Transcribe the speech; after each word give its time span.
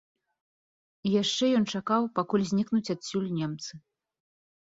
І 1.09 1.11
яшчэ 1.21 1.45
ён 1.57 1.65
чакаў, 1.79 2.07
пакуль 2.19 2.47
знікнуць 2.51 2.91
адсюль 2.97 3.29
немцы. 3.43 3.73